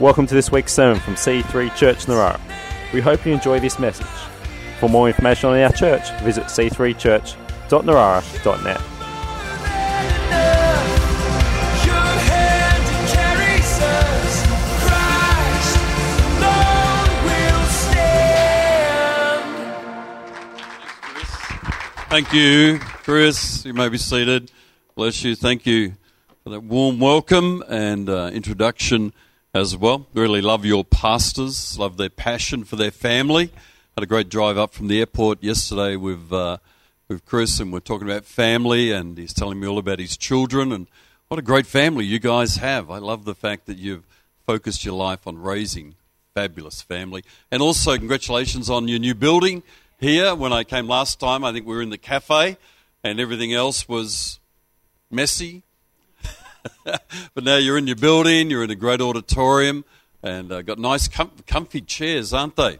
[0.00, 2.40] Welcome to this week's sermon from C3 Church Narara.
[2.94, 4.06] We hope you enjoy this message.
[4.78, 8.80] For more information on our church, visit c3church.narara.net.
[11.84, 14.46] Your hand carries us,
[14.86, 15.78] Christ
[16.38, 19.50] alone will stand.
[22.08, 23.64] Thank you, Chris.
[23.64, 24.52] You may be seated.
[24.94, 25.34] Bless you.
[25.34, 25.94] Thank you
[26.44, 29.12] for that warm welcome and uh, introduction
[29.54, 30.06] as well.
[30.14, 33.50] Really love your pastors, love their passion for their family.
[33.96, 36.58] Had a great drive up from the airport yesterday with, uh,
[37.08, 40.72] with Chris, and we're talking about family, and he's telling me all about his children,
[40.72, 40.86] and
[41.28, 42.90] what a great family you guys have.
[42.90, 44.06] I love the fact that you've
[44.46, 45.94] focused your life on raising
[46.34, 47.24] fabulous family.
[47.50, 49.62] And also, congratulations on your new building
[49.98, 50.34] here.
[50.34, 52.56] When I came last time, I think we were in the cafe,
[53.02, 54.38] and everything else was
[55.10, 55.64] messy.
[56.84, 59.84] but now you're in your building, you're in a great auditorium,
[60.22, 62.78] and uh, got nice, com- comfy chairs, aren't they?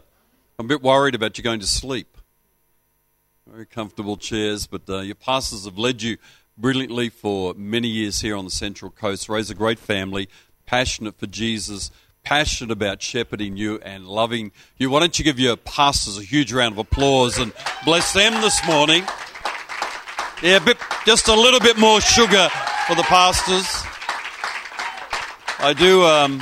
[0.57, 2.17] I'm a bit worried about you going to sleep.
[3.47, 6.17] Very comfortable chairs, but uh, your pastors have led you
[6.57, 9.29] brilliantly for many years here on the Central Coast.
[9.29, 10.29] Raise a great family,
[10.65, 11.91] passionate for Jesus,
[12.23, 14.89] passionate about shepherding you and loving you.
[14.89, 17.53] Why don't you give your pastors a huge round of applause and
[17.85, 19.03] bless them this morning?
[20.43, 22.49] Yeah, a bit, just a little bit more sugar
[22.89, 23.67] for the pastors.
[25.59, 26.01] I do.
[26.01, 26.41] Um,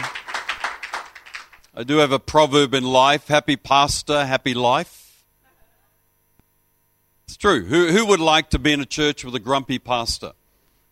[1.76, 5.26] I do have a proverb in life: "Happy pastor, happy life."
[7.28, 7.66] It's true.
[7.66, 10.32] Who who would like to be in a church with a grumpy pastor?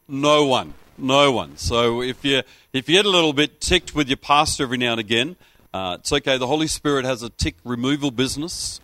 [0.10, 0.74] No one.
[0.98, 1.56] No one.
[1.56, 2.42] So if you
[2.74, 5.38] if you get a little bit ticked with your pastor every now and again,
[5.74, 6.38] uh, it's okay.
[6.38, 8.82] The Holy Spirit has a tick removal business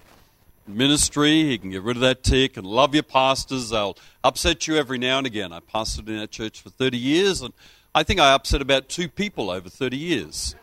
[0.66, 1.44] ministry.
[1.44, 3.72] He can get rid of that tick and love your pastors.
[3.72, 5.52] They'll upset you every now and again.
[5.52, 7.54] I pastored in that church for 30 years, and
[7.94, 10.56] I think I upset about two people over 30 years.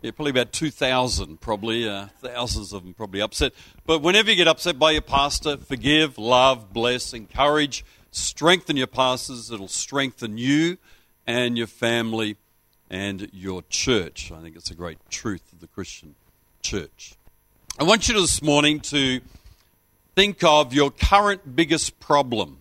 [0.00, 1.88] Yeah, probably about 2,000, probably.
[1.88, 3.52] Uh, thousands of them probably upset.
[3.84, 9.50] But whenever you get upset by your pastor, forgive, love, bless, encourage, strengthen your pastors.
[9.50, 10.78] It'll strengthen you
[11.26, 12.36] and your family
[12.88, 14.30] and your church.
[14.30, 16.14] I think it's a great truth of the Christian
[16.62, 17.14] church.
[17.78, 19.20] I want you this morning to
[20.14, 22.58] think of your current biggest problem.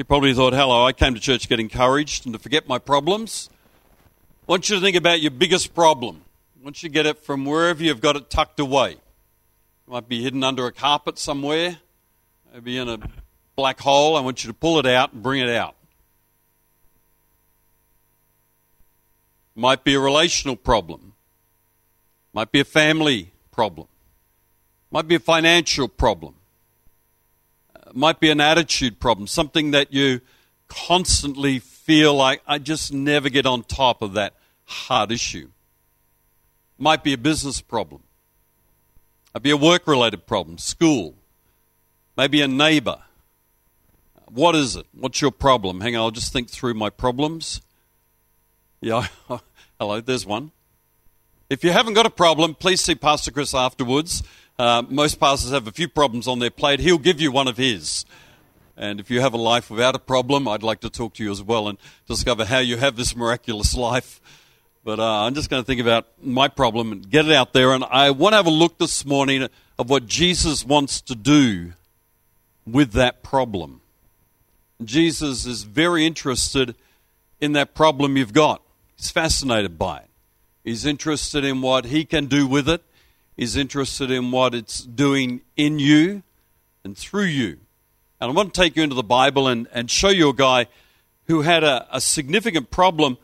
[0.00, 2.78] You probably thought, hello, I came to church to get encouraged and to forget my
[2.78, 3.50] problems.
[4.48, 6.22] I want you to think about your biggest problem.
[6.58, 8.92] I want you to get it from wherever you've got it tucked away.
[8.92, 9.00] It
[9.86, 11.80] might be hidden under a carpet somewhere,
[12.54, 12.98] maybe in a
[13.56, 14.16] black hole.
[14.16, 15.74] I want you to pull it out and bring it out.
[19.54, 21.12] Might be a relational problem.
[22.32, 23.86] Might be a family problem.
[24.90, 26.36] Might be a financial problem.
[27.92, 29.26] Might be an attitude problem.
[29.26, 30.20] Something that you
[30.68, 34.34] constantly feel like, I just never get on top of that
[34.64, 35.48] hard issue.
[36.78, 38.02] Might be a business problem.
[39.34, 40.58] Might be a work related problem.
[40.58, 41.14] School.
[42.16, 43.00] Maybe a neighbor.
[44.26, 44.86] What is it?
[44.92, 45.80] What's your problem?
[45.80, 47.60] Hang on, I'll just think through my problems.
[48.80, 49.08] Yeah,
[49.80, 50.52] hello, there's one.
[51.50, 54.22] If you haven't got a problem, please see Pastor Chris afterwards.
[54.60, 56.80] Uh, most pastors have a few problems on their plate.
[56.80, 58.04] He'll give you one of his.
[58.76, 61.30] And if you have a life without a problem, I'd like to talk to you
[61.30, 64.20] as well and discover how you have this miraculous life.
[64.84, 67.72] But uh, I'm just going to think about my problem and get it out there.
[67.72, 71.72] And I want to have a look this morning of what Jesus wants to do
[72.66, 73.80] with that problem.
[74.84, 76.74] Jesus is very interested
[77.40, 78.60] in that problem you've got.
[78.94, 80.10] He's fascinated by it.
[80.64, 82.82] He's interested in what he can do with it.
[83.36, 86.22] He's interested in what it's doing in you
[86.84, 87.58] and through you.
[88.20, 90.66] And I want to take you into the Bible and, and show you a guy
[91.26, 93.16] who had a, a significant problem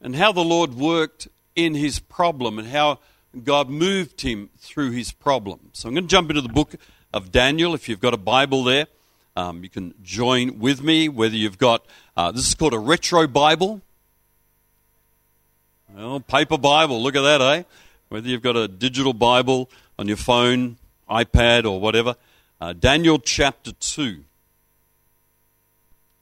[0.00, 2.98] and how the Lord worked in his problem and how
[3.44, 5.70] God moved him through his problem.
[5.72, 6.74] So I'm going to jump into the book
[7.12, 7.74] of Daniel.
[7.74, 8.86] If you've got a Bible there,
[9.36, 11.08] um, you can join with me.
[11.08, 11.84] Whether you've got,
[12.16, 13.82] uh, this is called a retro Bible.
[15.94, 17.62] Well, paper Bible, look at that, eh?
[18.10, 20.78] Whether you've got a digital Bible on your phone,
[21.08, 22.16] iPad, or whatever.
[22.60, 24.24] Uh, Daniel chapter 2,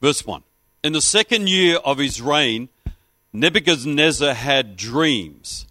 [0.03, 0.43] verse 1.
[0.85, 2.69] In the second year of his reign,
[3.33, 5.67] Nebuchadnezzar had dreams.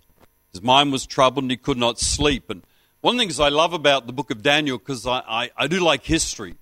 [0.51, 2.49] His mind was troubled and he could not sleep.
[2.49, 2.63] And
[3.01, 5.67] one of the things I love about the book of Daniel, because I, I, I
[5.67, 6.55] do like history,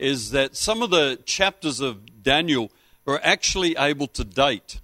[0.00, 2.72] is that some of the chapters of Daniel
[3.06, 4.80] are actually able to date.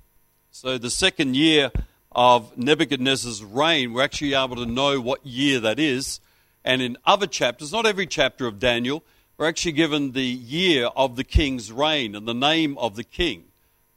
[0.52, 1.72] So the second year
[2.14, 6.20] of Nebuchadnezzar's reign, we're actually able to know what year that is.
[6.64, 9.02] And in other chapters, not every chapter of Daniel,
[9.36, 13.44] we're actually given the year of the king's reign and the name of the king.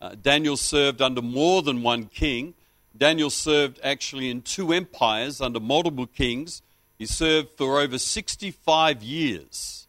[0.01, 2.53] Uh, Daniel served under more than one king.
[2.97, 6.61] Daniel served actually in two empires under multiple kings.
[6.97, 9.87] He served for over 65 years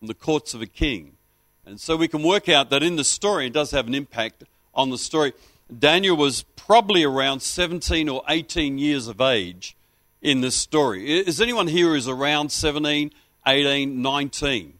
[0.00, 1.12] in the courts of a king.
[1.64, 4.44] And so we can work out that in the story, it does have an impact
[4.74, 5.32] on the story.
[5.76, 9.76] Daniel was probably around 17 or 18 years of age
[10.22, 11.20] in this story.
[11.20, 13.12] Is anyone here who's around 17,
[13.46, 14.74] 18, 19?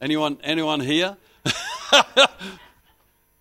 [0.00, 1.16] Anyone, anyone here?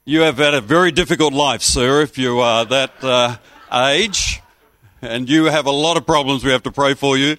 [0.05, 3.35] you have had a very difficult life, sir, if you are that uh,
[3.73, 4.41] age,
[5.01, 6.43] and you have a lot of problems.
[6.43, 7.35] We have to pray for you.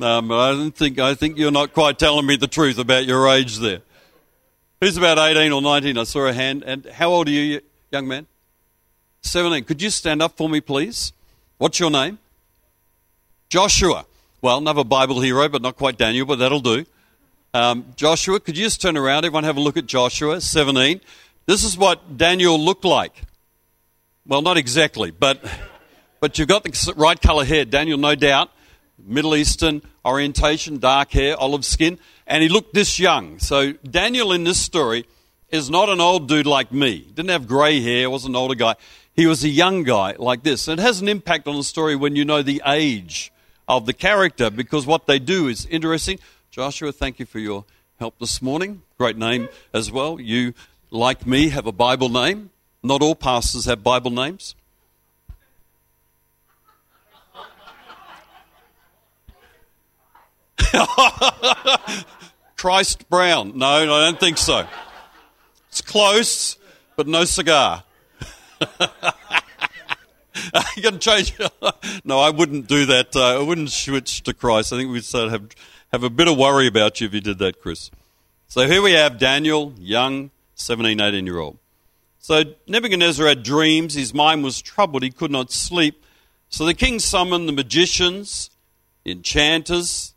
[0.00, 3.28] Um, I don't think I think you're not quite telling me the truth about your
[3.28, 3.80] age there.
[4.80, 5.96] Who's about 18 or 19?
[5.96, 6.62] I saw a hand.
[6.66, 8.26] And how old are you, young man?
[9.26, 9.64] 17.
[9.64, 11.12] Could you stand up for me, please?
[11.58, 12.18] What's your name?
[13.48, 14.06] Joshua.
[14.42, 16.84] Well, another Bible hero, but not quite Daniel, but that'll do.
[17.54, 19.24] Um, Joshua, could you just turn around?
[19.24, 21.00] Everyone have a look at Joshua, 17.
[21.46, 23.22] This is what Daniel looked like.
[24.26, 25.42] Well, not exactly, but,
[26.20, 27.64] but you've got the right color hair.
[27.64, 28.50] Daniel, no doubt,
[28.98, 33.38] Middle Eastern orientation, dark hair, olive skin, and he looked this young.
[33.38, 35.06] So Daniel in this story
[35.50, 36.98] is not an old dude like me.
[37.14, 38.74] Didn't have grey hair, wasn't an older guy.
[39.16, 40.68] He was a young guy like this.
[40.68, 43.32] It has an impact on the story when you know the age
[43.66, 46.18] of the character because what they do is interesting.
[46.50, 47.64] Joshua, thank you for your
[47.98, 48.82] help this morning.
[48.98, 50.20] Great name as well.
[50.20, 50.52] You,
[50.90, 52.50] like me, have a Bible name.
[52.82, 54.54] Not all pastors have Bible names.
[62.58, 63.56] Christ Brown.
[63.56, 64.66] No, I don't think so.
[65.70, 66.58] It's close,
[66.96, 67.82] but no cigar.
[70.82, 71.34] going to change?
[72.04, 73.14] no, I wouldn't do that.
[73.14, 74.72] Uh, I wouldn't switch to Christ.
[74.72, 75.48] I think we'd sort of have
[75.92, 77.90] have a bit of worry about you if you did that, Chris.
[78.48, 81.58] So here we have Daniel, young, 17, 18 year old.
[82.18, 83.94] So Nebuchadnezzar had dreams.
[83.94, 85.02] His mind was troubled.
[85.02, 86.04] He could not sleep.
[86.48, 88.50] So the king summoned the magicians,
[89.04, 90.14] enchanters,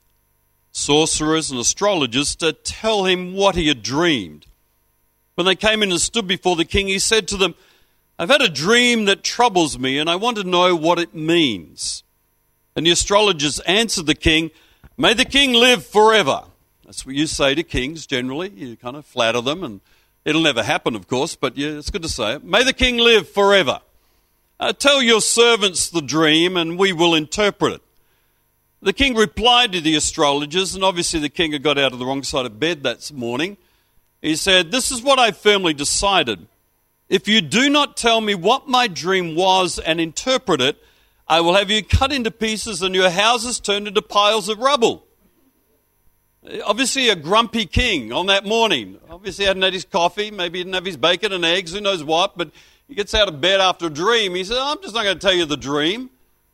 [0.71, 4.45] sorcerers, and astrologers to tell him what he had dreamed.
[5.35, 7.55] When they came in and stood before the king, he said to them,
[8.21, 12.03] I've had a dream that troubles me, and I want to know what it means.
[12.75, 14.51] And the astrologers answered the king,
[14.97, 16.43] May the king live forever.
[16.83, 18.49] That's what you say to kings generally.
[18.49, 19.79] You kind of flatter them, and
[20.25, 22.43] it'll never happen, of course, but yeah, it's good to say it.
[22.43, 23.79] May the king live forever.
[24.59, 27.81] Uh, tell your servants the dream, and we will interpret it.
[28.81, 32.05] The king replied to the astrologers, and obviously the king had got out of the
[32.05, 33.55] wrong side of bed that morning.
[34.21, 36.47] He said, This is what I firmly decided.
[37.09, 40.77] If you do not tell me what my dream was and interpret it,
[41.27, 45.05] I will have you cut into pieces and your houses turned into piles of rubble.
[46.63, 48.99] Obviously, a grumpy king on that morning.
[49.09, 52.03] Obviously, hadn't had his coffee, maybe he didn't have his bacon and eggs, who knows
[52.03, 52.51] what, but
[52.87, 54.35] he gets out of bed after a dream.
[54.35, 56.11] He says, I'm just not going to tell you the dream.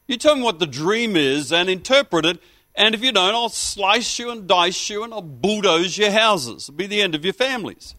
[0.07, 2.39] You tell me what the dream is and interpret it,
[2.75, 6.63] and if you don't, I'll slice you and dice you and I'll bulldoze your houses.
[6.63, 7.95] It'll be the end of your families.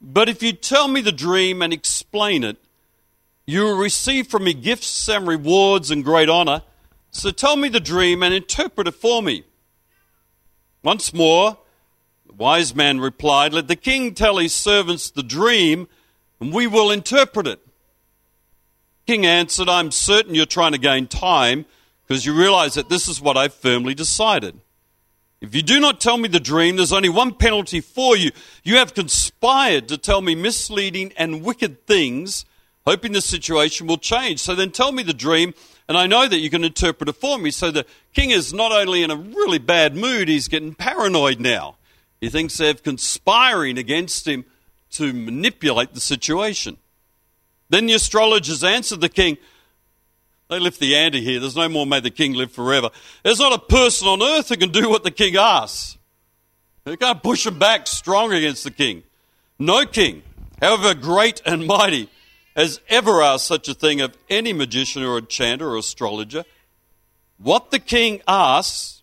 [0.00, 2.56] But if you tell me the dream and explain it,
[3.46, 6.62] you will receive from me gifts and rewards and great honor.
[7.10, 9.44] So tell me the dream and interpret it for me.
[10.82, 11.58] Once more,
[12.26, 15.88] the wise man replied, Let the king tell his servants the dream,
[16.40, 17.60] and we will interpret it.
[19.06, 21.64] King answered, I'm certain you're trying to gain time
[22.06, 24.60] because you realize that this is what I've firmly decided.
[25.40, 28.32] If you do not tell me the dream, there's only one penalty for you.
[28.64, 32.44] You have conspired to tell me misleading and wicked things
[32.88, 34.40] hoping the situation will change.
[34.40, 35.52] So then tell me the dream,
[35.88, 37.50] and I know that you can interpret it for me.
[37.50, 41.76] So the king is not only in a really bad mood, he's getting paranoid now.
[42.18, 44.46] He thinks they're conspiring against him
[44.92, 46.78] to manipulate the situation.
[47.68, 49.36] Then the astrologers answered the king.
[50.48, 51.40] They lift the ante here.
[51.40, 52.90] There's no more may the king live forever.
[53.22, 55.98] There's not a person on earth who can do what the king asks.
[56.84, 59.02] They can't push him back strong against the king.
[59.58, 60.22] No king,
[60.60, 62.08] however great and mighty,
[62.56, 66.44] has ever asked such a thing of any magician or enchanter or astrologer.
[67.36, 69.02] What the king asks,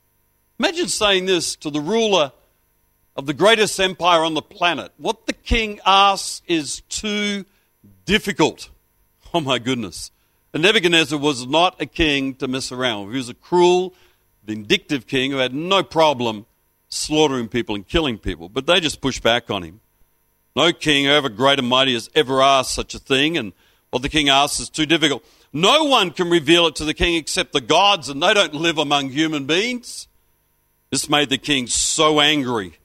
[0.59, 2.31] imagine saying this to the ruler
[3.15, 4.91] of the greatest empire on the planet.
[4.97, 7.45] What the king asks is too
[8.05, 8.69] difficult.
[9.33, 10.11] Oh my goodness.
[10.55, 13.12] And Nebuchadnezzar was not a king to mess around.
[13.12, 13.93] He was a cruel,
[14.45, 16.45] vindictive king who had no problem
[16.88, 18.47] slaughtering people and killing people.
[18.47, 19.81] But they just pushed back on him.
[20.55, 23.51] No king, however great and mighty, has ever asked such a thing, and
[23.89, 25.25] what the king asks is too difficult.
[25.51, 28.77] No one can reveal it to the king except the gods, and they don't live
[28.77, 30.07] among human beings.
[30.89, 32.77] This made the king so angry,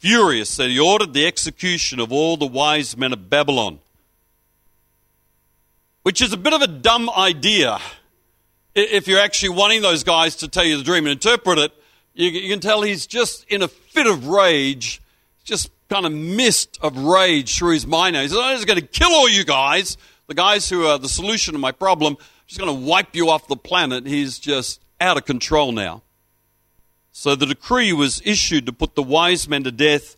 [0.00, 3.78] furious, that he ordered the execution of all the wise men of Babylon.
[6.02, 7.78] Which is a bit of a dumb idea.
[8.74, 11.72] If you're actually wanting those guys to tell you the dream and interpret it,
[12.14, 15.00] you, can tell he's just in a fit of rage,
[15.44, 18.16] just kind of mist of rage through his mind.
[18.16, 21.08] He says, I'm just going to kill all you guys, the guys who are the
[21.08, 22.16] solution to my problem.
[22.18, 24.06] I'm just going to wipe you off the planet.
[24.06, 26.02] He's just out of control now.
[27.12, 30.16] So the decree was issued to put the wise men to death,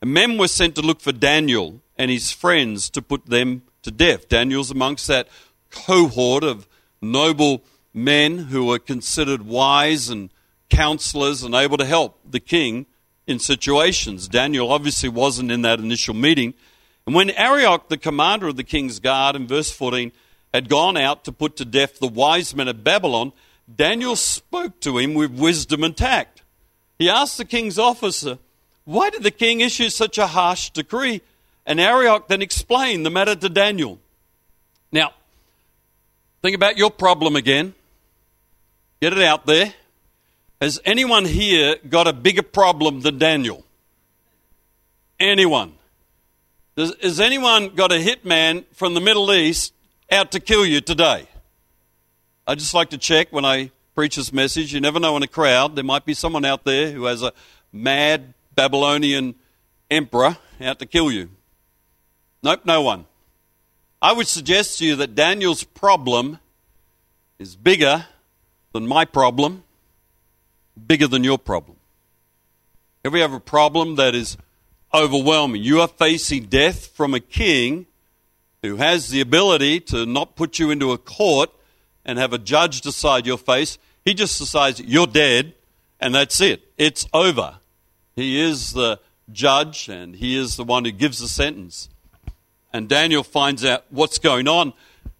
[0.00, 3.90] and men were sent to look for Daniel and his friends to put them to
[3.90, 4.28] death.
[4.28, 5.28] Daniel's amongst that
[5.70, 6.66] cohort of
[7.00, 7.62] noble
[7.92, 10.30] men who were considered wise and
[10.68, 12.86] counselors and able to help the king
[13.26, 14.28] in situations.
[14.28, 16.54] Daniel obviously wasn't in that initial meeting.
[17.06, 20.12] And when Arioch, the commander of the king's guard, in verse 14,
[20.52, 23.32] had gone out to put to death the wise men of Babylon,
[23.72, 26.42] Daniel spoke to him with wisdom and tact.
[26.98, 28.38] He asked the king's officer,
[28.84, 31.22] Why did the king issue such a harsh decree?
[31.66, 33.98] And Arioch then explained the matter to Daniel.
[34.92, 35.12] Now,
[36.42, 37.74] think about your problem again.
[39.00, 39.72] Get it out there.
[40.60, 43.64] Has anyone here got a bigger problem than Daniel?
[45.18, 45.74] Anyone?
[46.76, 49.72] Does, has anyone got a hitman from the Middle East
[50.10, 51.28] out to kill you today?
[52.46, 54.74] I just like to check when I preach this message.
[54.74, 55.76] You never know in a crowd.
[55.76, 57.32] There might be someone out there who has a
[57.72, 59.34] mad Babylonian
[59.90, 61.30] emperor out to kill you.
[62.44, 63.06] Nope, no one.
[64.02, 66.40] I would suggest to you that Daniel's problem
[67.38, 68.04] is bigger
[68.74, 69.64] than my problem,
[70.86, 71.78] bigger than your problem.
[73.02, 74.36] If we have a problem that is
[74.92, 77.86] overwhelming, you are facing death from a king
[78.60, 81.48] who has the ability to not put you into a court
[82.04, 83.78] and have a judge decide your face.
[84.04, 85.54] He just decides you're dead,
[85.98, 86.62] and that's it.
[86.76, 87.56] It's over.
[88.14, 89.00] He is the
[89.32, 91.88] judge, and he is the one who gives the sentence.
[92.74, 94.72] And Daniel finds out what's going on.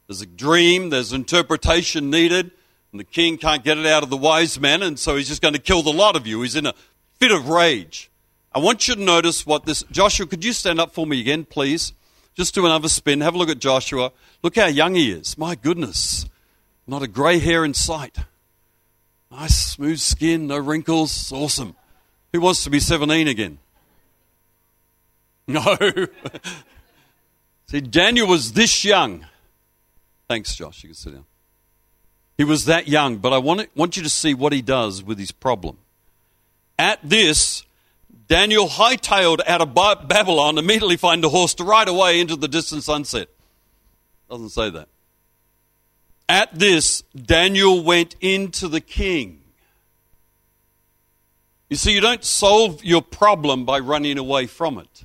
[0.08, 2.50] There's a dream, there's interpretation needed,
[2.90, 5.40] and the king can't get it out of the wise men, and so he's just
[5.40, 6.42] going to kill the lot of you.
[6.42, 6.74] He's in a
[7.20, 8.10] fit of rage.
[8.52, 9.84] I want you to notice what this.
[9.92, 11.92] Joshua, could you stand up for me again, please?
[12.34, 13.20] Just do another spin.
[13.20, 14.10] Have a look at Joshua.
[14.42, 15.38] Look how young he is.
[15.38, 16.26] My goodness.
[16.88, 18.18] Not a grey hair in sight.
[19.30, 21.30] Nice, smooth skin, no wrinkles.
[21.30, 21.76] Awesome.
[22.32, 23.58] Who wants to be 17 again?
[25.46, 25.76] No.
[27.74, 29.26] See, Daniel was this young.
[30.28, 30.84] Thanks, Josh.
[30.84, 31.24] You can sit down.
[32.38, 35.02] He was that young, but I want, it, want you to see what he does
[35.02, 35.78] with his problem.
[36.78, 37.64] At this,
[38.28, 42.84] Daniel hightailed out of Babylon, immediately find a horse to ride away into the distant
[42.84, 43.26] sunset.
[44.30, 44.86] Doesn't say that.
[46.28, 49.40] At this, Daniel went into the king.
[51.68, 55.04] You see, you don't solve your problem by running away from it.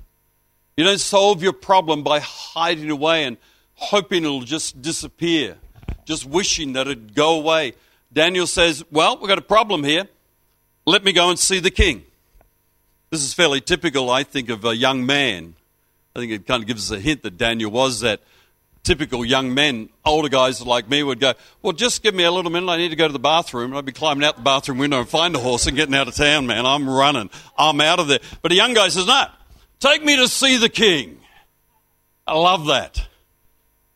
[0.79, 3.35] You don't solve your problem by hiding away and
[3.73, 5.57] hoping it'll just disappear,
[6.05, 7.73] just wishing that it'd go away.
[8.13, 10.07] Daniel says, Well, we've got a problem here.
[10.85, 12.05] Let me go and see the king.
[13.09, 15.55] This is fairly typical, I think, of a young man.
[16.15, 18.21] I think it kind of gives us a hint that Daniel was that
[18.83, 19.89] typical young men.
[20.05, 22.69] Older guys like me would go, Well, just give me a little minute.
[22.69, 23.71] I need to go to the bathroom.
[23.71, 26.07] And I'd be climbing out the bathroom window and find a horse and getting out
[26.07, 26.65] of town, man.
[26.65, 27.29] I'm running.
[27.57, 28.19] I'm out of there.
[28.41, 29.25] But a young guy says, No,
[29.79, 31.19] take me to see the king.
[32.27, 33.07] I love that.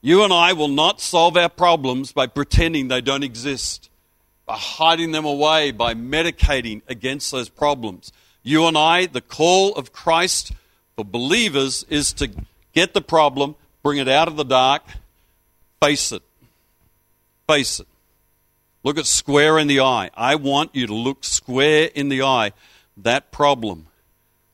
[0.01, 3.89] You and I will not solve our problems by pretending they don't exist,
[4.45, 8.11] by hiding them away, by medicating against those problems.
[8.41, 10.51] You and I, the call of Christ
[10.95, 12.29] for believers is to
[12.73, 14.83] get the problem, bring it out of the dark,
[15.81, 16.23] face it.
[17.47, 17.87] Face it.
[18.83, 20.09] Look it square in the eye.
[20.15, 22.51] I want you to look square in the eye
[22.97, 23.87] that problem.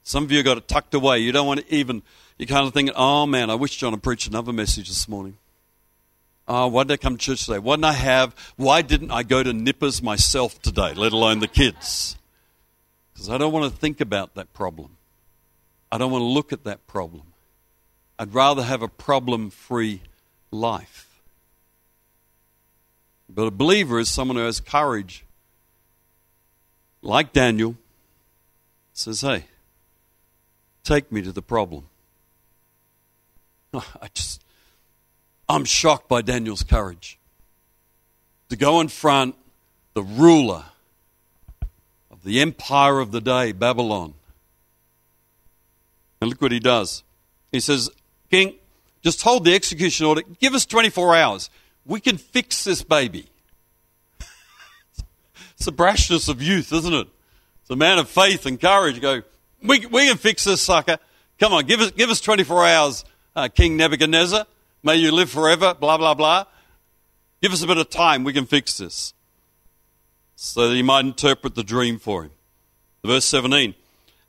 [0.09, 1.19] Some of you got it tucked away.
[1.19, 2.01] You don't want to even,
[2.39, 5.37] you kind of think, oh man, I wish John had preached another message this morning.
[6.47, 7.59] Oh, why did I come to church today?
[7.59, 11.47] Why didn't I have, why didn't I go to Nippers myself today, let alone the
[11.47, 12.17] kids?
[13.13, 14.97] Because I don't want to think about that problem.
[15.91, 17.33] I don't want to look at that problem.
[18.17, 20.01] I'd rather have a problem free
[20.49, 21.21] life.
[23.29, 25.23] But a believer is someone who has courage,
[27.03, 27.75] like Daniel,
[28.91, 29.45] says, Hey,
[30.89, 31.85] take me to the problem.
[33.73, 34.43] I just,
[35.47, 37.19] I'm shocked by Daniel's courage.
[38.49, 39.35] To go in front,
[39.93, 40.65] the ruler
[42.09, 44.15] of the empire of the day, Babylon.
[46.19, 47.03] And look what he does.
[47.51, 47.91] He says,
[48.31, 48.55] King,
[49.03, 50.23] just hold the execution order.
[50.39, 51.49] Give us 24 hours.
[51.85, 53.27] We can fix this baby.
[55.55, 57.07] it's the brashness of youth, isn't it?
[57.61, 58.99] It's a man of faith and courage.
[58.99, 59.21] Go,
[59.63, 60.97] we, we can fix this sucker.
[61.39, 64.45] Come on, give us, give us 24 hours, uh, King Nebuchadnezzar.
[64.83, 66.45] May you live forever, blah, blah, blah.
[67.41, 69.13] Give us a bit of time, we can fix this.
[70.35, 72.31] So that he might interpret the dream for him.
[73.03, 73.75] Verse 17.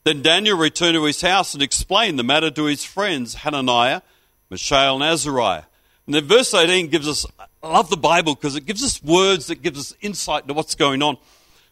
[0.04, 4.02] Then Daniel returned to his house and explained the matter to his friends, Hananiah,
[4.48, 5.64] Mishael, and Azariah.
[6.06, 7.26] And then verse 18 gives us,
[7.62, 10.74] I love the Bible because it gives us words that gives us insight into what's
[10.74, 11.18] going on.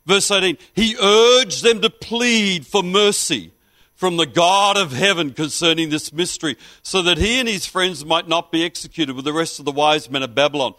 [0.09, 3.53] Verse 18, he urged them to plead for mercy
[3.95, 8.27] from the God of heaven concerning this mystery, so that he and his friends might
[8.27, 10.73] not be executed with the rest of the wise men of Babylon.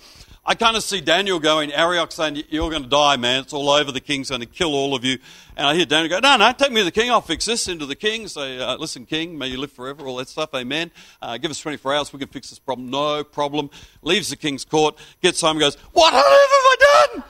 [0.44, 3.44] I kind of see Daniel going, Arioch saying, You're going to die, man.
[3.44, 3.92] It's all over.
[3.92, 5.20] The king's going to kill all of you.
[5.56, 7.12] And I hear Daniel go, No, no, take me to the king.
[7.12, 7.68] I'll fix this.
[7.68, 8.28] Into the king.
[8.28, 10.08] Say, uh, Listen, king, may you live forever.
[10.08, 10.56] All that stuff.
[10.56, 10.90] Amen.
[11.22, 12.12] Uh, give us 24 hours.
[12.12, 12.90] We can fix this problem.
[12.90, 13.70] No problem.
[14.02, 17.24] Leaves the king's court, gets home, goes, What have I done?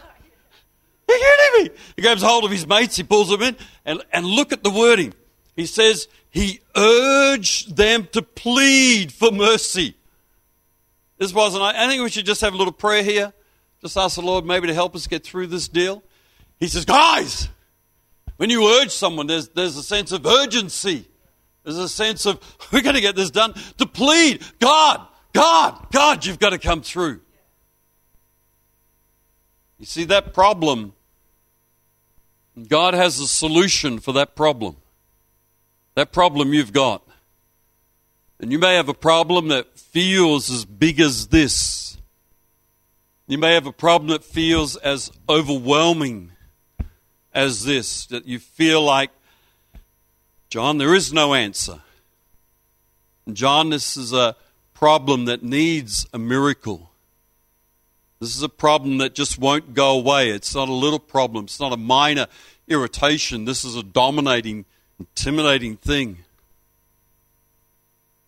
[1.09, 1.79] Are you kidding me?
[1.95, 4.69] He grabs hold of his mates, he pulls them in, and, and look at the
[4.69, 5.13] wording.
[5.55, 9.95] He says, He urged them to plead for mercy.
[11.17, 13.33] This wasn't, I think we should just have a little prayer here.
[13.81, 16.03] Just ask the Lord maybe to help us get through this deal.
[16.59, 17.49] He says, Guys,
[18.37, 21.05] when you urge someone, there's, there's a sense of urgency.
[21.63, 22.39] There's a sense of,
[22.71, 23.53] we're going to get this done.
[23.79, 27.21] To plead, God, God, God, you've got to come through.
[29.79, 30.93] You see, that problem,
[32.67, 34.77] God has a solution for that problem.
[35.95, 37.03] That problem you've got.
[38.39, 41.97] And you may have a problem that feels as big as this.
[43.27, 46.31] You may have a problem that feels as overwhelming
[47.33, 49.11] as this, that you feel like,
[50.49, 51.81] John, there is no answer.
[53.25, 54.35] And John, this is a
[54.73, 56.88] problem that needs a miracle.
[58.19, 60.29] This is a problem that just won't go away.
[60.29, 62.27] It's not a little problem, it's not a minor
[62.67, 63.45] irritation.
[63.45, 64.65] This is a dominating,
[64.99, 66.19] intimidating thing.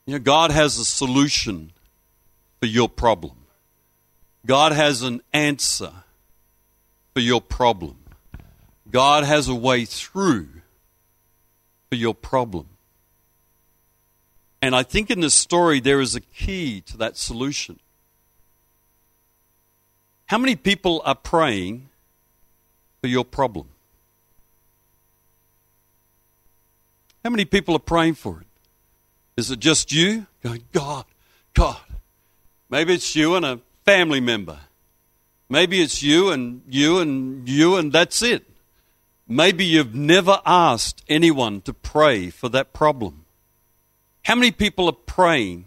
[0.06, 1.72] You know, God has a solution
[2.60, 3.36] for your problem.
[4.46, 5.92] God has an answer
[7.14, 7.98] for your problem.
[8.90, 10.50] God has a way through
[11.90, 12.68] for your problem.
[14.62, 17.80] And I think in this story there is a key to that solution.
[20.32, 21.90] How many people are praying
[23.02, 23.68] for your problem?
[27.22, 28.48] How many people are praying for it?
[29.36, 31.04] Is it just you going, God,
[31.54, 31.82] God?
[32.70, 34.60] Maybe it's you and a family member.
[35.50, 38.46] Maybe it's you and you and you, and that's it.
[39.28, 43.26] Maybe you've never asked anyone to pray for that problem.
[44.24, 45.66] How many people are praying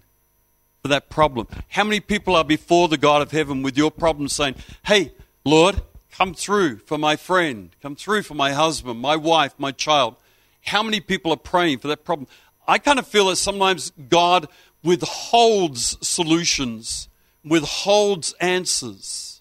[0.85, 1.49] for that problem?
[1.69, 5.81] How many people are before the God of heaven with your problem saying, Hey, Lord,
[6.13, 10.17] come through for my friend, come through for my husband, my wife, my child?
[10.61, 12.29] How many people are praying for that problem?
[12.69, 14.47] I kind of feel that sometimes God
[14.83, 17.09] withholds solutions,
[17.43, 19.41] withholds answers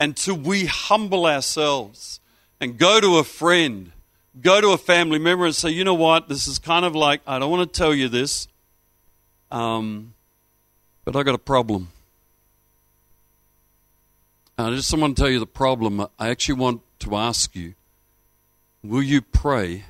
[0.00, 2.18] until we humble ourselves
[2.60, 3.92] and go to a friend,
[4.40, 7.20] go to a family member and say, you know what, this is kind of like,
[7.28, 8.48] I don't want to tell you this,
[9.52, 10.14] um,
[11.04, 11.88] but I got a problem.
[14.56, 16.06] I just want to tell you the problem.
[16.18, 17.74] I actually want to ask you,
[18.82, 19.84] will you pray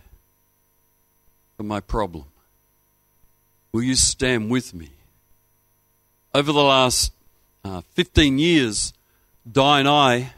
[1.57, 2.25] for my problem?
[3.73, 4.91] Will you stand with me?
[6.35, 7.13] Over the last
[7.65, 8.93] uh, 15 years,
[9.51, 10.33] Di and I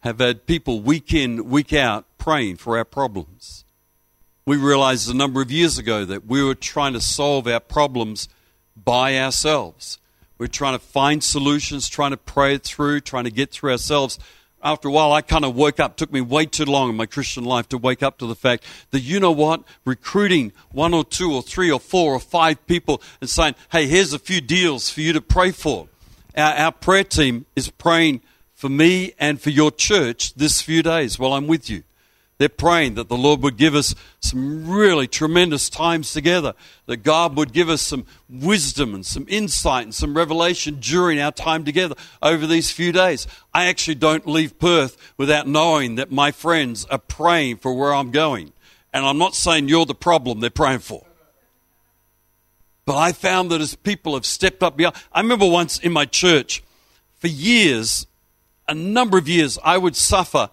[0.00, 3.64] have had people week in, week out praying for our problems.
[4.46, 8.28] We realized a number of years ago that we were trying to solve our problems
[8.76, 9.98] by ourselves.
[10.38, 14.18] We're trying to find solutions, trying to pray it through, trying to get through ourselves
[14.62, 15.96] after a while, I kind of woke up.
[15.96, 18.64] Took me way too long in my Christian life to wake up to the fact
[18.90, 23.02] that you know what, recruiting one or two or three or four or five people
[23.20, 25.88] and saying, "Hey, here's a few deals for you to pray for."
[26.36, 28.20] Our, our prayer team is praying
[28.54, 31.82] for me and for your church this few days while I'm with you.
[32.42, 36.54] They're praying that the Lord would give us some really tremendous times together,
[36.86, 41.30] that God would give us some wisdom and some insight and some revelation during our
[41.30, 43.28] time together over these few days.
[43.54, 48.10] I actually don't leave Perth without knowing that my friends are praying for where I'm
[48.10, 48.52] going.
[48.92, 51.06] And I'm not saying you're the problem they're praying for.
[52.84, 56.06] But I found that as people have stepped up beyond, I remember once in my
[56.06, 56.60] church,
[57.20, 58.08] for years,
[58.66, 60.50] a number of years, I would suffer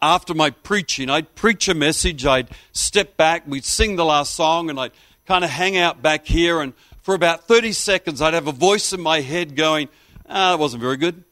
[0.00, 4.70] after my preaching, I'd preach a message, I'd step back, we'd sing the last song,
[4.70, 4.92] and I'd
[5.26, 6.60] kind of hang out back here.
[6.60, 9.88] And for about 30 seconds, I'd have a voice in my head going,
[10.28, 11.24] Ah, that wasn't very good.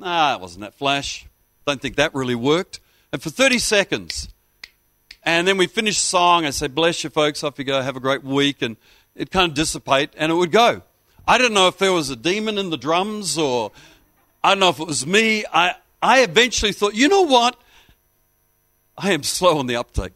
[0.00, 1.26] Ah, it wasn't that flash.
[1.66, 2.80] Don't think that really worked.
[3.12, 4.28] And for 30 seconds,
[5.22, 7.96] and then we finish the song, I say, Bless you, folks, off you go, have
[7.96, 8.62] a great week.
[8.62, 8.76] And
[9.14, 10.82] it'd kind of dissipate, and it would go.
[11.26, 13.72] I don't know if there was a demon in the drums or
[14.42, 15.44] I don't know if it was me.
[15.52, 17.56] I, I eventually thought, you know what?
[18.96, 20.12] I am slow on the uptake.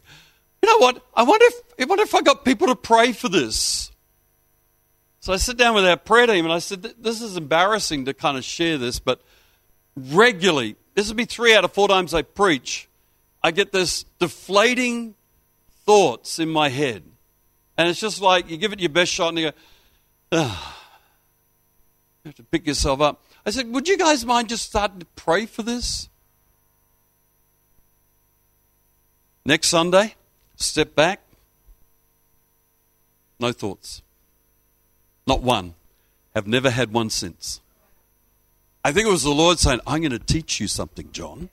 [0.61, 1.05] You know what?
[1.13, 3.91] I wonder if, I wonder if I got people to pray for this.
[5.19, 8.13] So I sit down with our prayer team and I said, This is embarrassing to
[8.13, 9.21] kind of share this, but
[9.95, 12.87] regularly, this will be three out of four times I preach,
[13.43, 15.15] I get this deflating
[15.85, 17.03] thoughts in my head.
[17.77, 19.51] And it's just like you give it your best shot and you
[20.31, 20.51] go.
[22.25, 23.23] You have to pick yourself up.
[23.45, 26.09] I said, Would you guys mind just starting to pray for this?
[29.45, 30.15] Next Sunday,
[30.55, 31.21] step back.
[33.39, 34.01] No thoughts.
[35.27, 35.75] Not one.
[36.33, 37.61] Have never had one since.
[38.83, 41.49] I think it was the Lord saying, I'm going to teach you something, John.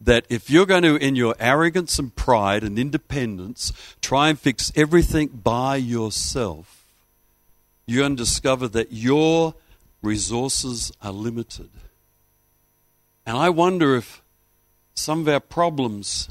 [0.00, 4.72] That if you're going to, in your arrogance and pride and independence, try and fix
[4.74, 6.86] everything by yourself,
[7.86, 9.54] you're going to discover that your
[10.02, 11.70] resources are limited.
[13.24, 14.22] And I wonder if
[14.94, 16.28] some of our problems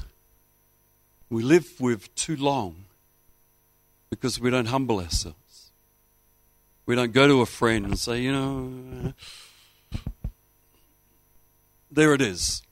[1.32, 2.84] we live with too long
[4.10, 5.70] because we don't humble ourselves.
[6.84, 9.14] We don't go to a friend and say, you know,
[11.90, 12.62] there it is,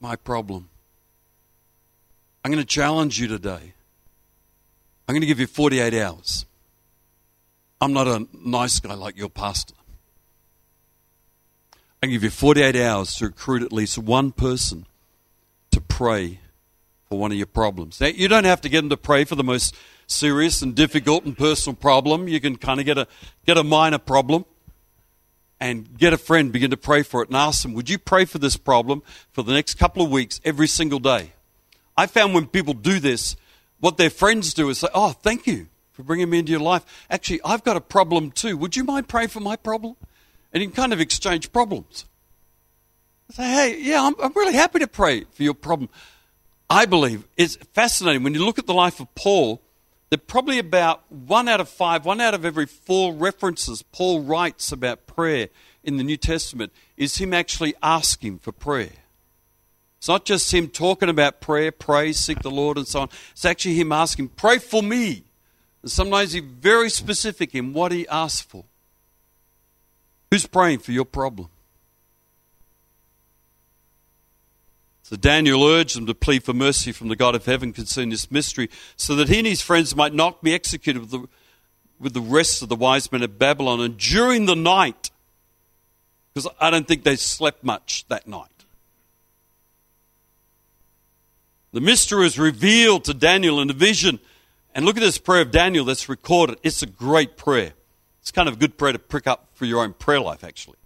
[0.00, 0.68] my problem.
[2.44, 3.72] I'm going to challenge you today.
[5.08, 6.44] I'm going to give you 48 hours.
[7.80, 9.74] I'm not a nice guy like your pastor.
[12.02, 14.84] I give you 48 hours to recruit at least one person
[15.70, 16.40] to pray
[17.14, 18.00] for one of your problems.
[18.00, 19.72] Now, you don't have to get them to pray for the most
[20.08, 22.26] serious and difficult and personal problem.
[22.26, 23.06] You can kind of get a,
[23.46, 24.44] get a minor problem
[25.60, 28.24] and get a friend, begin to pray for it, and ask them, Would you pray
[28.24, 31.34] for this problem for the next couple of weeks every single day?
[31.96, 33.36] I found when people do this,
[33.78, 37.06] what their friends do is say, Oh, thank you for bringing me into your life.
[37.08, 38.56] Actually, I've got a problem too.
[38.56, 39.94] Would you mind praying for my problem?
[40.52, 42.06] And you can kind of exchange problems.
[43.30, 45.88] Say, hey, yeah, I'm, I'm really happy to pray for your problem.
[46.68, 49.60] I believe it's fascinating when you look at the life of Paul.
[50.10, 54.70] That probably about one out of five, one out of every four references Paul writes
[54.70, 55.48] about prayer
[55.82, 58.92] in the New Testament is him actually asking for prayer.
[59.98, 63.08] It's not just him talking about prayer, pray, seek the Lord, and so on.
[63.32, 65.24] It's actually him asking, pray for me.
[65.82, 68.66] And sometimes he's very specific in what he asks for.
[70.30, 71.48] Who's praying for your problem?
[75.14, 78.32] So Daniel urged them to plead for mercy from the God of heaven concerning this
[78.32, 81.28] mystery, so that he and his friends might not be executed with the,
[82.00, 83.80] with the rest of the wise men of Babylon.
[83.80, 85.12] And during the night,
[86.32, 88.64] because I don't think they slept much that night,
[91.70, 94.18] the mystery was revealed to Daniel in a vision.
[94.74, 96.58] And look at this prayer of Daniel that's recorded.
[96.64, 97.74] It's a great prayer.
[98.20, 100.78] It's kind of a good prayer to prick up for your own prayer life, actually.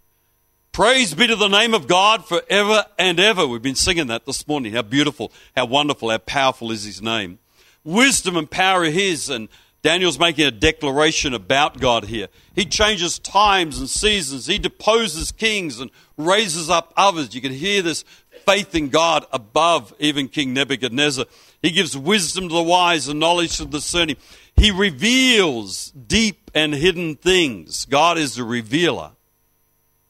[0.79, 3.45] Praise be to the name of God forever and ever.
[3.45, 4.71] We've been singing that this morning.
[4.71, 7.37] How beautiful, how wonderful, how powerful is his name.
[7.83, 9.49] Wisdom and power are his, and
[9.81, 12.29] Daniel's making a declaration about God here.
[12.55, 14.45] He changes times and seasons.
[14.45, 17.35] He deposes kings and raises up others.
[17.35, 18.05] You can hear this
[18.45, 21.25] faith in God above even King Nebuchadnezzar.
[21.61, 24.15] He gives wisdom to the wise and knowledge to the discerning.
[24.55, 27.83] He reveals deep and hidden things.
[27.83, 29.11] God is the revealer.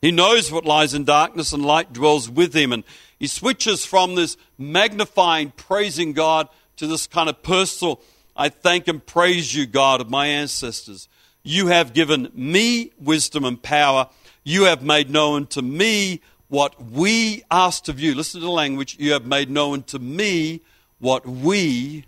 [0.01, 2.71] He knows what lies in darkness and light dwells with him.
[2.71, 2.83] And
[3.17, 8.01] he switches from this magnifying, praising God to this kind of personal,
[8.35, 11.09] I thank and praise you, God of my ancestors.
[11.43, 14.07] You have given me wisdom and power.
[14.45, 18.15] You have made known to me what we asked of you.
[18.15, 18.95] Listen to the language.
[18.97, 20.61] You have made known to me
[20.99, 22.05] what we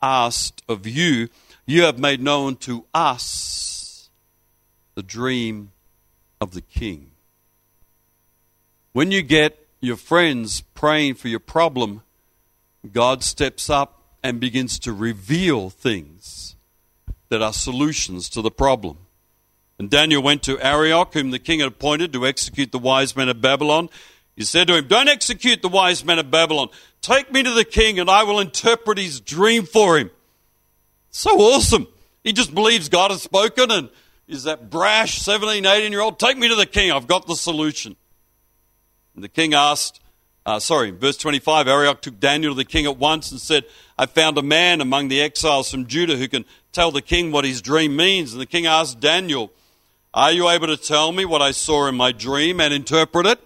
[0.00, 1.28] asked of you
[1.66, 4.10] you have made known to us
[4.94, 5.72] the dream
[6.40, 7.10] of the king.
[8.94, 12.02] When you get your friends praying for your problem,
[12.92, 16.54] God steps up and begins to reveal things
[17.28, 18.98] that are solutions to the problem.
[19.80, 23.28] And Daniel went to Arioch, whom the king had appointed to execute the wise men
[23.28, 23.88] of Babylon.
[24.36, 26.68] He said to him, Don't execute the wise men of Babylon.
[27.00, 30.12] Take me to the king, and I will interpret his dream for him.
[31.10, 31.88] So awesome.
[32.22, 33.90] He just believes God has spoken and
[34.28, 36.20] is that brash 17, 18 year old.
[36.20, 36.92] Take me to the king.
[36.92, 37.96] I've got the solution.
[39.14, 40.00] And the king asked,
[40.46, 43.64] uh, sorry, verse 25, Arioch took Daniel to the king at once and said,
[43.98, 47.44] I found a man among the exiles from Judah who can tell the king what
[47.44, 48.32] his dream means.
[48.32, 49.52] And the king asked Daniel,
[50.12, 53.40] Are you able to tell me what I saw in my dream and interpret it?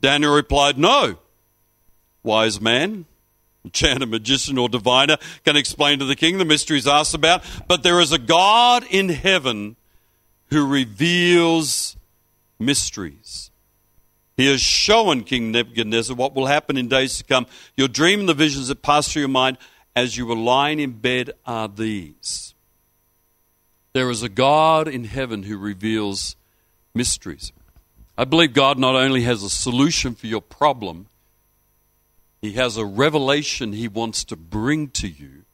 [0.00, 1.18] Daniel replied, No.
[2.24, 3.06] Wise man,
[3.64, 8.00] enchanter, magician, or diviner can explain to the king the mysteries asked about, but there
[8.00, 9.76] is a God in heaven
[10.50, 11.96] who reveals
[12.58, 13.51] mysteries.
[14.36, 17.46] He has shown King Nebuchadnezzar what will happen in days to come.
[17.76, 19.58] Your dream and the visions that pass through your mind
[19.94, 22.54] as you were lying in bed are these.
[23.92, 26.34] There is a God in heaven who reveals
[26.94, 27.52] mysteries.
[28.16, 31.08] I believe God not only has a solution for your problem,
[32.40, 35.44] He has a revelation He wants to bring to you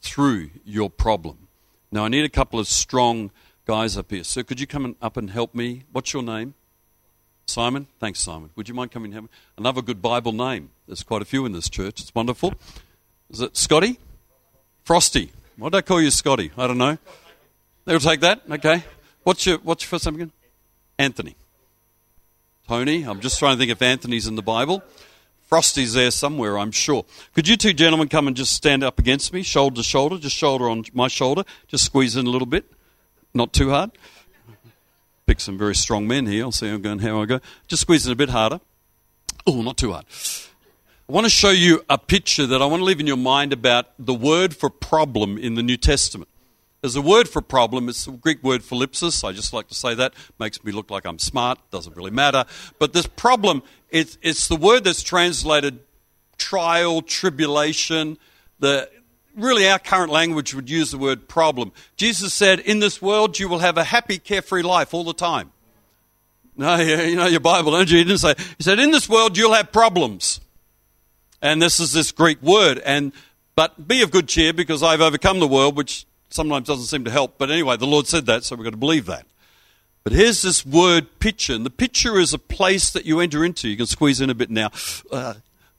[0.00, 1.48] through your problem.
[1.92, 3.30] Now, I need a couple of strong
[3.66, 4.24] guys up here.
[4.24, 5.84] So, could you come up and help me?
[5.92, 6.54] What's your name?
[7.48, 7.86] Simon?
[8.00, 8.50] Thanks, Simon.
[8.56, 9.22] Would you mind coming here?
[9.56, 10.70] Another good Bible name.
[10.86, 12.00] There's quite a few in this church.
[12.00, 12.54] It's wonderful.
[13.30, 13.98] Is it Scotty?
[14.84, 15.30] Frosty.
[15.56, 16.50] Why did I call you Scotty?
[16.58, 16.98] I don't know.
[17.84, 18.42] They'll take that.
[18.50, 18.82] Okay.
[19.22, 20.32] What's your What's your first name again?
[20.98, 21.36] Anthony.
[22.66, 23.04] Tony.
[23.04, 24.82] I'm just trying to think if Anthony's in the Bible.
[25.48, 27.04] Frosty's there somewhere, I'm sure.
[27.32, 30.34] Could you two gentlemen come and just stand up against me, shoulder to shoulder, just
[30.34, 32.64] shoulder on my shoulder, just squeeze in a little bit,
[33.32, 33.92] not too hard.
[35.26, 36.44] Pick some very strong men here.
[36.44, 37.40] I'll see how going, how I go.
[37.66, 38.60] Just squeeze it a bit harder.
[39.46, 40.04] Oh, not too hard.
[41.08, 43.52] I want to show you a picture that I want to leave in your mind
[43.52, 46.28] about the word for problem in the New Testament.
[46.80, 47.88] There's a word for problem.
[47.88, 49.24] It's the Greek word thlipsis.
[49.24, 50.14] I just like to say that.
[50.38, 51.58] Makes me look like I'm smart.
[51.72, 52.44] Doesn't really matter.
[52.78, 55.80] But this problem, it's, it's the word that's translated
[56.38, 58.18] trial, tribulation.
[58.60, 58.88] The,
[59.36, 61.72] really, our current language would use the word problem.
[61.96, 65.52] Jesus said, In this world, you will have a happy, carefree life all the time.
[66.56, 67.98] No, you know your Bible, don't you?
[67.98, 70.40] He didn't say, He said, In this world, you'll have problems.
[71.42, 72.78] And this is this Greek word.
[72.78, 73.12] And
[73.54, 77.10] but be of good cheer because I've overcome the world, which sometimes doesn't seem to
[77.10, 77.38] help.
[77.38, 79.26] But anyway, the Lord said that, so we've got to believe that.
[80.04, 83.68] But here's this word picture, and the picture is a place that you enter into.
[83.68, 84.70] You can squeeze in a bit now.
[85.10, 85.34] Uh,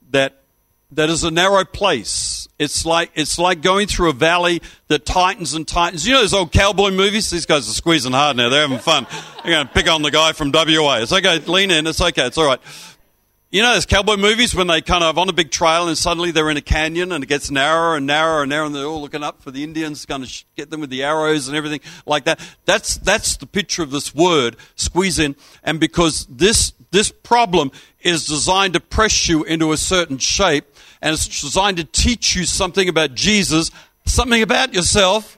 [0.09, 0.43] that
[0.91, 2.47] that is a narrow place.
[2.59, 6.07] It's like it's like going through a valley that tightens and tightens.
[6.07, 7.29] You know those old cowboy movies?
[7.29, 8.49] These guys are squeezing hard now.
[8.49, 9.05] They're having fun.
[9.43, 10.99] They're going to pick on the guy from WA.
[11.01, 11.39] It's okay.
[11.39, 11.85] Lean in.
[11.85, 12.27] It's okay.
[12.27, 12.59] It's all right.
[13.49, 16.31] You know those cowboy movies when they kind of on a big trail and suddenly
[16.31, 18.99] they're in a canyon and it gets narrower and narrower and narrower and they're all
[18.99, 22.25] looking up for the Indians, going to get them with the arrows and everything like
[22.25, 22.41] that.
[22.65, 25.37] That's that's the picture of this word squeeze in.
[25.63, 27.71] And because this this problem
[28.07, 30.65] is designed to press you into a certain shape
[31.01, 33.69] and it's designed to teach you something about Jesus,
[34.05, 35.37] something about yourself.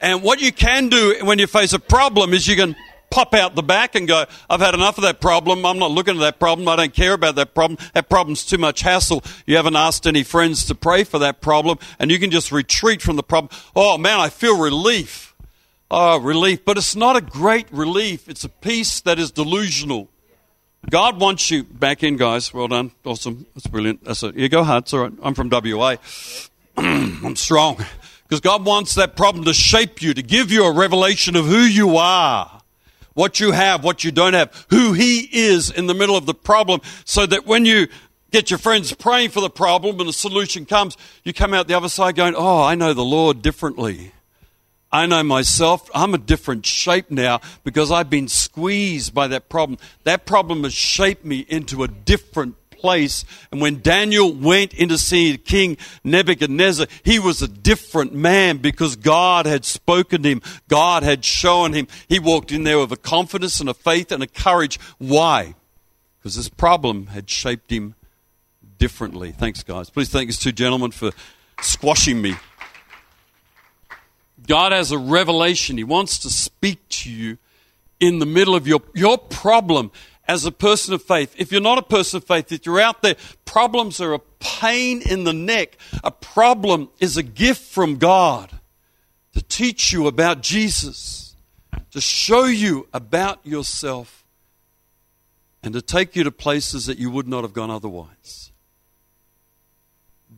[0.00, 2.76] And what you can do when you face a problem is you can
[3.10, 5.66] pop out the back and go, I've had enough of that problem.
[5.66, 6.68] I'm not looking at that problem.
[6.68, 7.78] I don't care about that problem.
[7.94, 9.24] That problem's too much hassle.
[9.44, 13.02] You haven't asked any friends to pray for that problem and you can just retreat
[13.02, 13.50] from the problem.
[13.74, 15.34] Oh man, I feel relief.
[15.90, 16.64] Oh, relief.
[16.64, 18.28] But it's not a great relief.
[18.28, 20.10] It's a peace that is delusional.
[20.90, 22.52] God wants you back in, guys.
[22.52, 22.92] Well done.
[23.04, 23.46] Awesome.
[23.54, 24.04] That's brilliant.
[24.04, 24.36] That's it.
[24.36, 24.84] You go hard.
[24.84, 25.12] It's all right.
[25.22, 25.96] I'm from WA.
[26.76, 27.76] I'm strong.
[28.24, 31.60] Because God wants that problem to shape you, to give you a revelation of who
[31.60, 32.62] you are
[33.14, 36.34] what you have, what you don't have, who He is in the middle of the
[36.34, 37.86] problem, so that when you
[38.30, 41.74] get your friends praying for the problem and the solution comes, you come out the
[41.74, 44.12] other side going, Oh, I know the Lord differently.
[44.94, 45.90] I know myself.
[45.92, 49.80] I'm a different shape now because I've been squeezed by that problem.
[50.04, 53.24] That problem has shaped me into a different place.
[53.50, 58.94] And when Daniel went in to see King Nebuchadnezzar, he was a different man because
[58.94, 60.42] God had spoken to him.
[60.68, 61.88] God had shown him.
[62.08, 64.78] He walked in there with a confidence and a faith and a courage.
[64.98, 65.56] Why?
[66.20, 67.96] Because this problem had shaped him
[68.78, 69.32] differently.
[69.32, 69.90] Thanks, guys.
[69.90, 71.10] Please thank these two gentlemen for
[71.60, 72.36] squashing me.
[74.46, 75.76] God has a revelation.
[75.76, 77.38] He wants to speak to you
[78.00, 79.90] in the middle of your, your problem
[80.26, 81.34] as a person of faith.
[81.38, 85.02] If you're not a person of faith, if you're out there, problems are a pain
[85.02, 85.76] in the neck.
[86.02, 88.50] A problem is a gift from God
[89.34, 91.36] to teach you about Jesus,
[91.90, 94.24] to show you about yourself,
[95.62, 98.52] and to take you to places that you would not have gone otherwise.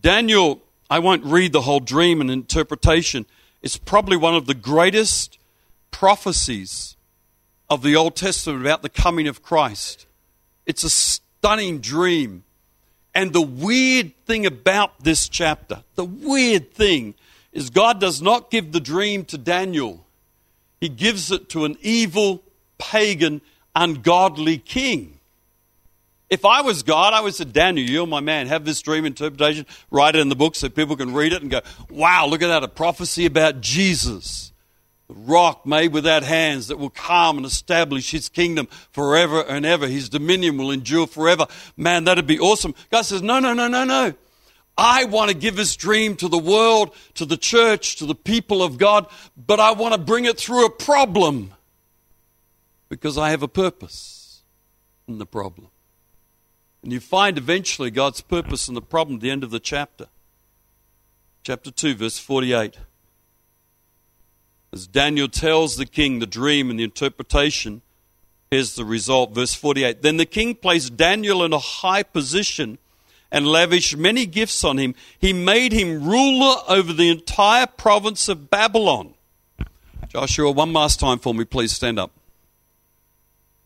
[0.01, 3.27] Daniel, I won't read the whole dream and interpretation.
[3.67, 5.39] It's probably one of the greatest
[5.91, 6.97] prophecies
[7.69, 10.07] of the Old Testament about the coming of Christ.
[10.67, 12.45] It's a stunning dream.
[13.13, 17.15] And the weird thing about this chapter, the weird thing,
[17.51, 20.07] is God does not give the dream to Daniel,
[20.81, 22.45] He gives it to an evil,
[22.79, 23.41] pagan,
[23.75, 25.16] ungodly king.
[26.29, 28.49] If I was God, I would say, Daniel, you're my man.
[28.49, 31.51] Have this dream interpretation, write it in the book so people can read it and
[31.51, 34.53] go, wow, look at that, a prophecy about Jesus
[35.09, 39.87] the rock made without hands that will calm and establish his kingdom forever and ever.
[39.87, 41.47] His dominion will endure forever.
[41.77, 42.75] Man, that'd be awesome.
[42.91, 44.15] God says, no, no, no, no, no.
[44.77, 48.63] I want to give this dream to the world, to the church, to the people
[48.63, 51.53] of God, but I want to bring it through a problem.
[52.89, 54.43] because I have a purpose
[55.09, 55.69] in the problem.
[56.87, 60.07] And you find eventually God's purpose in the problem at the end of the chapter.
[61.43, 62.79] Chapter 2, verse 48.
[64.73, 67.83] As Daniel tells the king the dream and the interpretation,
[68.53, 69.35] here's the result.
[69.35, 70.03] Verse 48.
[70.03, 72.79] Then the king placed Daniel in a high position
[73.33, 74.95] and lavished many gifts on him.
[75.19, 79.15] He made him ruler over the entire province of Babylon.
[80.07, 82.13] Joshua, one last time for me, please stand up.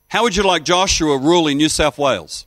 [0.08, 2.46] How would you like Joshua ruling New South Wales?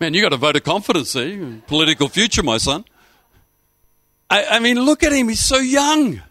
[0.00, 1.60] Man, you got a vote of confidence there.
[1.66, 2.84] Political future, my son.
[4.30, 5.28] I, I mean, look at him.
[5.28, 6.22] He's so young.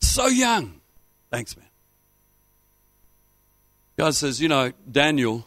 [0.00, 0.80] So young.
[1.30, 1.66] Thanks, man.
[3.96, 5.46] God says, you know, Daniel,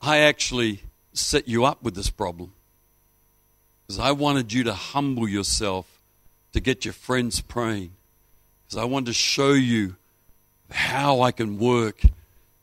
[0.00, 2.52] I actually set you up with this problem
[3.86, 5.86] because I wanted you to humble yourself
[6.52, 7.92] to get your friends praying.
[8.64, 9.96] Because I wanted to show you
[10.70, 12.00] how I can work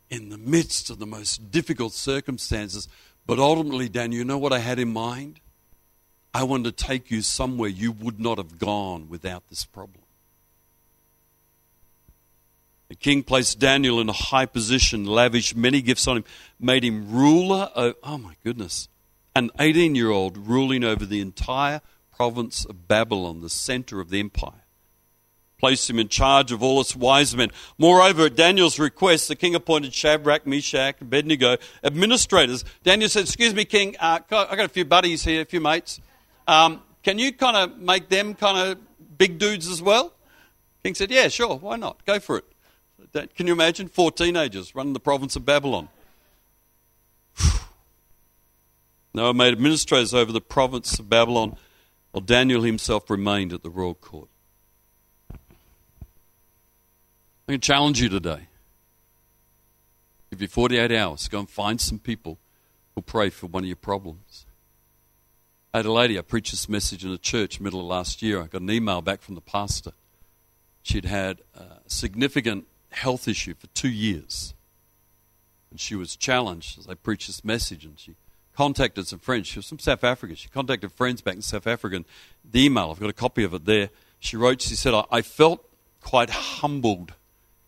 [0.09, 2.87] in the midst of the most difficult circumstances.
[3.25, 5.39] But ultimately, Daniel, you know what I had in mind?
[6.33, 10.03] I wanted to take you somewhere you would not have gone without this problem.
[12.89, 16.23] The king placed Daniel in a high position, lavished many gifts on him,
[16.59, 17.69] made him ruler.
[17.75, 18.89] Of, oh my goodness.
[19.35, 21.81] An 18 year old ruling over the entire
[22.15, 24.58] province of Babylon, the center of the empire.
[25.59, 27.51] Placed him in charge of all its wise men.
[27.77, 32.63] Moreover, at Daniel's request, the king appointed Shadrach, Meshach, and Abednego, administrators.
[32.83, 35.99] Daniel said, Excuse me, king, uh, I got a few buddies here, a few mates.
[36.47, 40.13] Um, can you kind of make them kind of big dudes as well?
[40.81, 42.05] King said, Yeah, sure, why not?
[42.05, 42.45] Go for it.
[43.35, 43.87] Can you imagine?
[43.87, 45.89] Four teenagers running the province of Babylon.
[49.13, 51.57] Noah made administrators over the province of Babylon,
[52.11, 54.29] while Daniel himself remained at the royal court.
[57.49, 58.41] I can challenge you today.
[60.29, 62.37] Give you 48 hours, go and find some people
[62.93, 64.45] who'll pray for one of your problems.
[65.73, 68.39] I had a lady, I preached this message in a church middle of last year.
[68.39, 69.93] I got an email back from the pastor.
[70.83, 74.53] She'd had a significant health issue for two years.
[75.71, 78.13] And she was challenged as I preached this message, and she
[78.55, 79.47] contacted some friends.
[79.47, 80.35] She was from South Africa.
[80.35, 81.95] She contacted friends back in South Africa.
[81.95, 82.05] And
[82.45, 83.89] the email, I've got a copy of it there.
[84.19, 85.67] She wrote, she said, I felt
[85.99, 87.13] quite humbled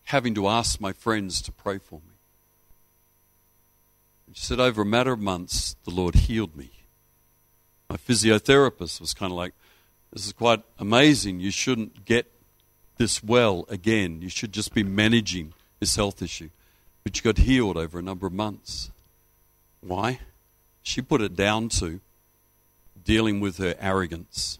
[0.04, 2.14] having to ask my friends to pray for me.
[4.26, 6.70] And she said, over a matter of months, the Lord healed me.
[7.88, 9.52] My physiotherapist was kind of like,
[10.12, 11.40] this is quite amazing.
[11.40, 12.30] You shouldn't get
[12.96, 14.22] this well again.
[14.22, 16.50] You should just be managing this health issue.
[17.04, 18.90] But you got healed over a number of months.
[19.80, 20.20] Why?
[20.82, 22.00] She put it down to
[23.04, 24.58] dealing with her arrogance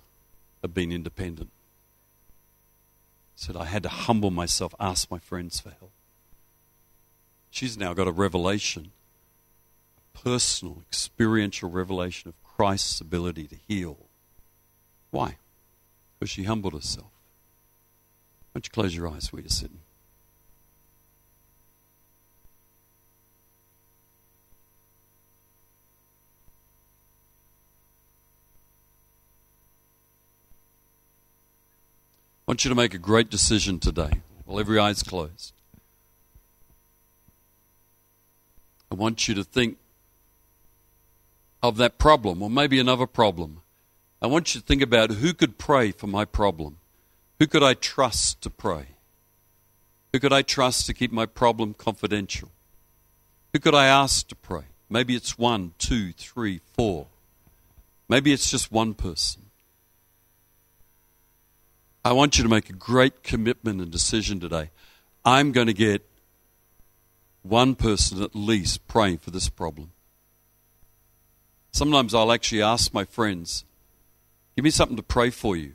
[0.62, 1.50] of being independent.
[3.42, 5.90] Said, I had to humble myself, ask my friends for help.
[7.50, 8.92] She's now got a revelation,
[9.98, 14.06] a personal, experiential revelation of Christ's ability to heal.
[15.10, 15.38] Why?
[16.20, 17.10] Because she humbled herself.
[18.52, 19.80] Why don't you close your eyes where you're sitting?
[32.52, 35.54] Want you to make a great decision today while every eye's closed.
[38.90, 39.78] I want you to think
[41.62, 43.62] of that problem or maybe another problem.
[44.20, 46.76] I want you to think about who could pray for my problem.
[47.38, 48.88] Who could I trust to pray?
[50.12, 52.50] Who could I trust to keep my problem confidential?
[53.54, 54.64] Who could I ask to pray?
[54.90, 57.06] Maybe it's one, two, three, four.
[58.10, 59.41] Maybe it's just one person.
[62.04, 64.70] I want you to make a great commitment and decision today.
[65.24, 66.04] I'm going to get
[67.42, 69.92] one person at least praying for this problem.
[71.70, 73.64] Sometimes I'll actually ask my friends,
[74.56, 75.74] give me something to pray for you.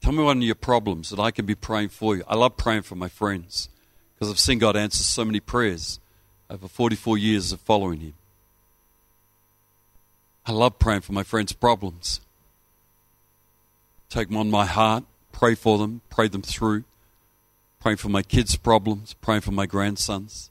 [0.00, 2.24] Tell me one of your problems that I can be praying for you.
[2.26, 3.68] I love praying for my friends
[4.14, 6.00] because I've seen God answer so many prayers
[6.48, 8.14] over 44 years of following Him.
[10.46, 12.20] I love praying for my friends' problems.
[14.12, 16.84] Take them on my heart, pray for them, pray them through,
[17.80, 20.50] praying for my kids' problems, praying for my grandsons.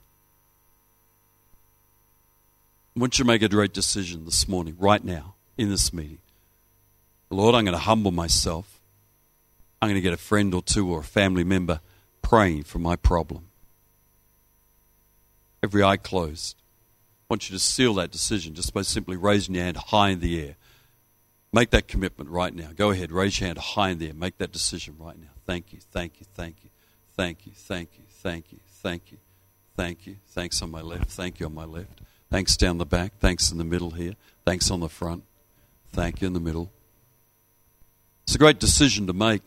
[2.95, 6.17] I want you to make a great decision this morning, right now, in this meeting.
[7.29, 8.79] Lord, I'm going to humble myself.
[9.79, 11.81] I'm going to get a friend or two or a family member
[12.23, 13.43] praying for my problem.
[15.61, 16.55] Every eye closed.
[16.57, 20.19] I want you to seal that decision just by simply raising your hand high in
[20.19, 20.55] the air.
[21.53, 22.69] Make that commitment right now.
[22.73, 24.13] Go ahead, raise your hand high in there.
[24.13, 25.27] Make that decision right now.
[25.45, 26.69] Thank you, thank you, thank you,
[27.17, 29.17] thank you, thank you, thank you, thank you,
[29.75, 30.15] thank you.
[30.29, 31.99] Thanks on my left, thank you on my left.
[32.29, 34.13] Thanks down the back, thanks in the middle here,
[34.45, 35.25] thanks on the front,
[35.91, 36.71] thank you in the middle.
[38.23, 39.43] It's a great decision to make.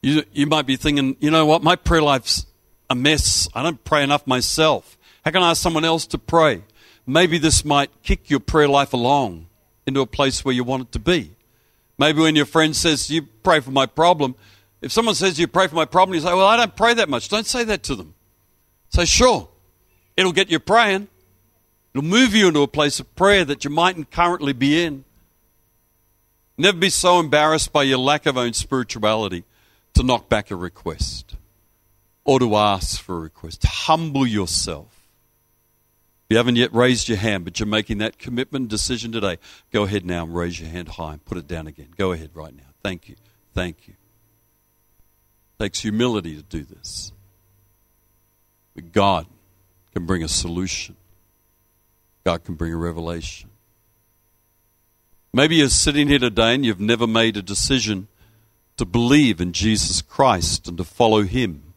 [0.00, 2.46] You, you might be thinking, you know what, my prayer life's
[2.88, 3.48] a mess.
[3.54, 4.96] I don't pray enough myself.
[5.24, 6.62] How can I ask someone else to pray?
[7.06, 9.48] Maybe this might kick your prayer life along
[9.86, 11.32] into a place where you want it to be.
[11.98, 14.34] Maybe when your friend says, You pray for my problem,
[14.80, 17.08] if someone says, You pray for my problem, you say, Well, I don't pray that
[17.08, 17.28] much.
[17.28, 18.14] Don't say that to them.
[18.90, 19.48] Say, Sure,
[20.16, 21.08] it'll get you praying.
[21.94, 25.04] It'll move you into a place of prayer that you mightn't currently be in.
[26.56, 29.44] Never be so embarrassed by your lack of own spirituality
[29.94, 31.36] to knock back a request
[32.24, 33.64] or to ask for a request.
[33.64, 34.91] Humble yourself.
[36.32, 39.36] You haven't yet raised your hand, but you're making that commitment decision today,
[39.70, 41.88] go ahead now and raise your hand high and put it down again.
[41.98, 42.70] Go ahead right now.
[42.82, 43.16] Thank you.
[43.52, 43.92] Thank you.
[45.58, 47.12] It takes humility to do this.
[48.74, 49.26] But God
[49.92, 50.96] can bring a solution.
[52.24, 53.50] God can bring a revelation.
[55.34, 58.08] Maybe you're sitting here today and you've never made a decision
[58.78, 61.74] to believe in Jesus Christ and to follow Him.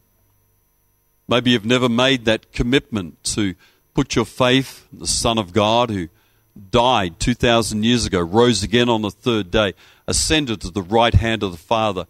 [1.28, 3.54] Maybe you've never made that commitment to
[3.96, 6.10] put your faith in the Son of God who
[6.70, 9.72] died 2,000 years ago, rose again on the third day,
[10.06, 12.06] ascended to the right hand of the Father,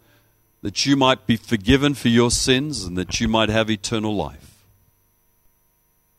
[0.63, 4.65] that you might be forgiven for your sins and that you might have eternal life.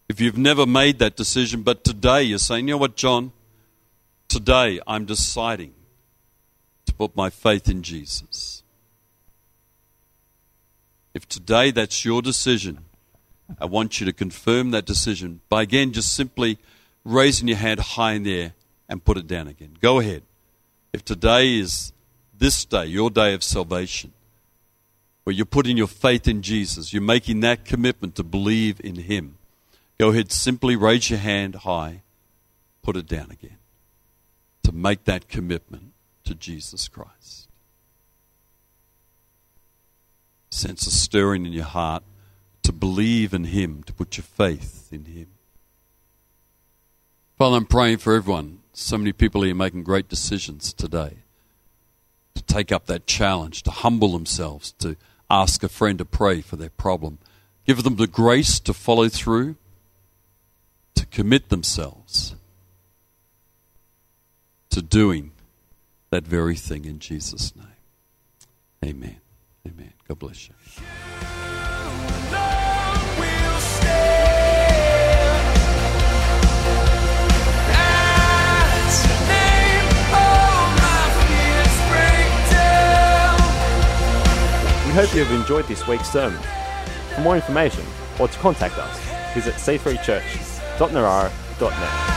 [0.07, 3.33] If you've never made that decision, but today you're saying, you know what, John?
[4.29, 5.73] Today I'm deciding
[6.85, 8.63] to put my faith in Jesus.
[11.13, 12.85] If today that's your decision,
[13.59, 16.57] I want you to confirm that decision by again just simply
[17.05, 18.53] raising your hand high in the air
[18.89, 19.75] and put it down again.
[19.79, 20.23] Go ahead.
[20.93, 21.93] If today is
[22.37, 24.13] this day, your day of salvation,
[25.23, 29.37] where you're putting your faith in Jesus, you're making that commitment to believe in Him,
[29.97, 32.01] go ahead, simply raise your hand high,
[32.81, 33.57] put it down again,
[34.63, 35.93] to make that commitment
[36.23, 37.49] to Jesus Christ.
[40.49, 42.03] Sense a stirring in your heart
[42.67, 45.27] to believe in Him, to put your faith in Him.
[47.37, 48.59] Father, I'm praying for everyone.
[48.73, 51.19] So many people here making great decisions today
[52.35, 54.97] to take up that challenge, to humble themselves, to
[55.29, 57.19] ask a friend to pray for their problem.
[57.65, 59.55] Give them the grace to follow through,
[60.95, 62.35] to commit themselves
[64.71, 65.31] to doing
[66.09, 67.65] that very thing in Jesus' name.
[68.83, 69.21] Amen.
[69.65, 69.93] Amen.
[70.05, 70.53] God bless you.
[84.97, 86.41] Hope you have enjoyed this week's sermon.
[87.13, 87.85] For more information
[88.19, 88.99] or to contact us,
[89.35, 92.16] visit c3church.narara.net.